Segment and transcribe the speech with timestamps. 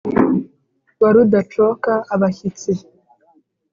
[0.99, 2.71] Wa rudacoka abashyitsi